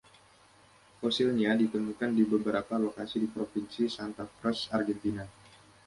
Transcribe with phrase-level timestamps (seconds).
[0.99, 5.25] Fosilnya ditemukan di beberapa lokasi di Provinsi Santa Vruz, Argentina.